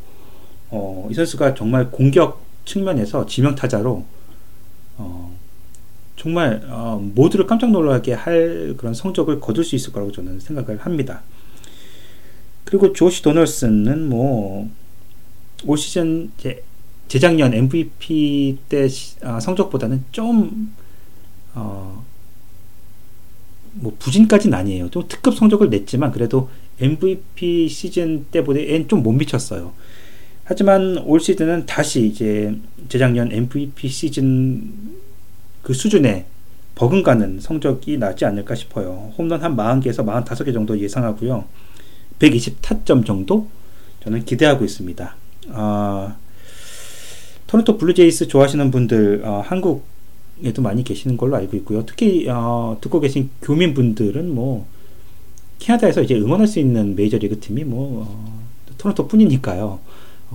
어, 0.70 1.08
이 1.12 1.14
선수가 1.14 1.56
정말 1.56 1.92
공격 1.92 2.44
측면에서 2.66 3.26
지명 3.26 3.56
타자로 3.56 4.04
어, 4.98 5.35
정말 6.16 6.62
어, 6.70 7.00
모두를 7.14 7.46
깜짝 7.48 7.72
놀라게 7.72 8.14
할 8.14 8.76
그런 8.78 8.94
성적을 8.94 9.40
거둘 9.40 9.64
수 9.64 9.76
있을 9.76 9.92
거라고 9.94 10.12
저는 10.12 10.40
생각을 10.40 10.80
합니다. 10.80 11.22
그리고 12.64 12.94
조시 12.94 13.22
도널슨은 13.22 14.10
뭐 14.10 14.70
올 15.66 15.78
시즌 15.78 16.32
제, 16.38 16.64
재작년 17.08 17.54
MVP 17.54 18.58
때 18.70 18.88
어, 19.24 19.40
성적보다는 19.40 20.04
좀 20.12 20.74
어, 21.54 22.04
뭐 23.74 23.96
부진까지는 24.00 24.58
아니에요. 24.58 24.90
또 24.90 25.08
특급 25.08 25.36
성적을 25.36 25.70
냈지만 25.70 26.12
그래도 26.12 26.50
MVP 26.80 27.68
시즌 27.70 28.26
때보다는 28.32 28.88
좀 28.88 29.02
못 29.02 29.12
미쳤어요. 29.14 29.74
하지만 30.44 30.98
올 31.00 31.20
시즌은 31.20 31.66
다시 31.66 32.06
이제 32.06 32.56
재작년 32.90 33.32
MVP 33.32 33.88
시즌 33.88 34.96
그 35.66 35.74
수준에 35.74 36.28
버금가는 36.76 37.40
성적이 37.40 37.98
나지 37.98 38.24
않을까 38.24 38.54
싶어요. 38.54 39.12
홈런 39.18 39.42
한 39.42 39.58
40개에서 39.58 40.06
45개 40.06 40.54
정도 40.54 40.80
예상하고요. 40.80 41.46
120 42.20 42.62
타점 42.62 43.04
정도 43.04 43.48
저는 44.04 44.26
기대하고 44.26 44.64
있습니다. 44.64 45.16
아, 45.54 46.16
토론토 47.48 47.80
블루제이스 47.80 48.28
좋아하시는 48.28 48.70
분들 48.70 49.24
어, 49.26 49.42
한국에도 49.44 50.62
많이 50.62 50.84
계시는 50.84 51.18
걸로 51.18 51.36
알고 51.36 51.58
있고요. 51.58 51.84
특히 51.88 52.30
어, 52.30 52.78
듣고 52.80 53.00
계신 53.00 53.32
교민분들은 53.42 54.36
뭐 54.36 54.68
캐나다에서 55.58 56.04
이제 56.04 56.14
응원할 56.14 56.46
수 56.46 56.60
있는 56.60 56.96
메이저리그 56.96 57.40
팀이 57.40 57.64
뭐 57.64 58.06
어, 58.08 58.44
토론토뿐이니까요. 58.78 59.80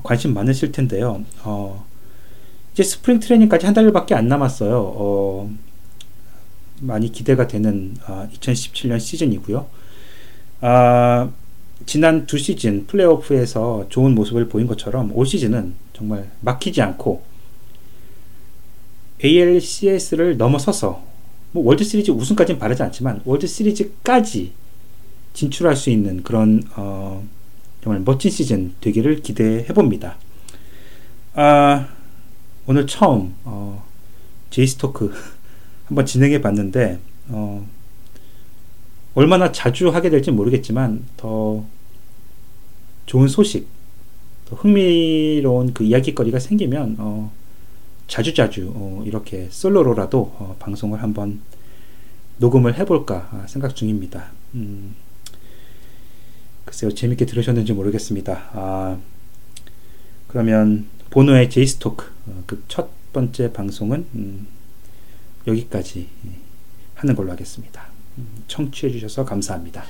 관심 0.03 0.35
많으실 0.35 0.73
텐데요. 0.73 1.25
어, 1.45 1.87
이제 2.73 2.83
스프링 2.83 3.21
트레이닝까지 3.21 3.67
한 3.67 3.75
달밖에 3.75 4.15
안 4.15 4.29
남았어요. 4.29 4.77
어, 4.97 5.51
많이 6.81 7.13
기대가 7.13 7.47
되는 7.47 7.95
2017년 8.05 8.93
아, 8.95 8.99
시즌이고요. 8.99 9.67
아, 10.63 11.31
지난 11.87 12.27
두 12.27 12.39
시즌 12.39 12.87
플레이오프에서 12.87 13.87
좋은 13.89 14.15
모습을 14.15 14.49
보인 14.49 14.67
것처럼 14.67 15.11
올 15.15 15.27
시즌은 15.27 15.75
정말 15.93 16.31
막히지 16.41 16.83
않고 16.83 17.23
ALCS를 19.25 20.37
넘어서서 20.37 21.03
뭐 21.53 21.65
월드 21.65 21.85
시리즈 21.85 22.11
우승까지는 22.11 22.59
바라지 22.59 22.83
않지만 22.83 23.21
월드 23.25 23.47
시리즈까지 23.47 24.53
진출할 25.33 25.77
수 25.77 25.91
있는 25.91 26.23
그런 26.23 26.63
어, 26.77 27.27
정말 27.83 28.03
멋진 28.05 28.31
시즌 28.31 28.75
되기를 28.81 29.23
기대해 29.23 29.67
봅니다. 29.67 30.17
아, 31.35 31.89
오늘 32.71 32.87
처음 32.87 33.35
어, 33.43 33.85
제이스토크 34.51 35.13
한번 35.87 36.07
진행해 36.07 36.41
봤는데 36.41 37.01
어, 37.27 37.67
얼마나 39.15 39.51
자주 39.51 39.89
하게 39.89 40.09
될지 40.09 40.31
모르겠지만 40.31 41.05
더 41.17 41.65
좋은 43.07 43.27
소식, 43.27 43.67
더 44.45 44.55
흥미로운 44.55 45.75
그 45.75 45.83
이야기거리가 45.83 46.39
생기면 46.39 46.95
어, 47.01 47.33
자주 48.07 48.35
자주 48.35 48.71
어, 48.73 49.03
이렇게 49.05 49.49
솔로로라도 49.51 50.37
어, 50.39 50.57
방송을 50.61 51.03
한번 51.03 51.41
녹음을 52.39 52.79
해볼까 52.79 53.47
생각 53.49 53.75
중입니다. 53.75 54.31
음, 54.55 54.95
글쎄요, 56.65 56.95
재밌게 56.95 57.27
들으셨는지 57.27 57.73
모르겠습니다. 57.73 58.51
아, 58.53 58.97
그러면 60.29 60.87
보노의 61.11 61.51
제이스토크 61.51 62.07
어, 62.27 62.45
그첫 62.47 63.13
번째 63.13 63.53
방송은 63.53 64.07
음, 64.15 64.47
여기까지 65.47 66.09
예, 66.27 66.31
하는 66.95 67.17
걸로 67.17 67.33
하겠습니다. 67.33 67.87
음, 68.19 68.45
청취해 68.47 68.93
주셔서 68.93 69.25
감사합니다. 69.25 69.85